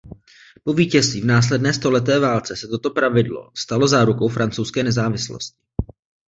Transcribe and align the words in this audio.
Po 0.63 0.73
vítězství 0.73 1.21
v 1.21 1.25
následné 1.25 1.73
stoleté 1.73 2.19
válce 2.19 2.55
se 2.55 2.67
toto 2.67 2.89
pravidlo 2.89 3.51
stalo 3.57 3.87
zárukou 3.87 4.27
francouzské 4.27 4.83
nezávislosti. 4.83 5.57